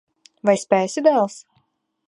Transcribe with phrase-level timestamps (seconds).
[0.49, 1.39] Vai spēsi, dēls?